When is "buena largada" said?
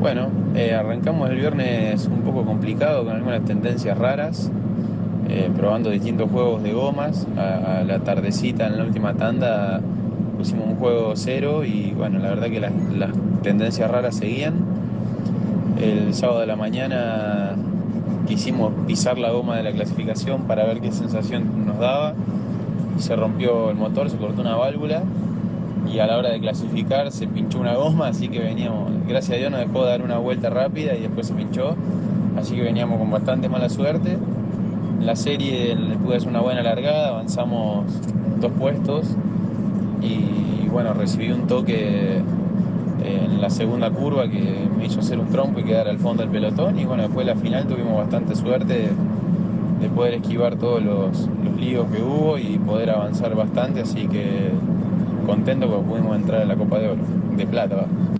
36.40-37.08